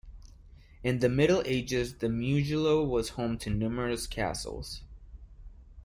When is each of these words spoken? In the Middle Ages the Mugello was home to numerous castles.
In 0.83 0.97
the 0.97 1.09
Middle 1.09 1.43
Ages 1.45 1.99
the 1.99 2.09
Mugello 2.09 2.83
was 2.83 3.09
home 3.09 3.37
to 3.37 3.51
numerous 3.51 4.07
castles. 4.07 4.81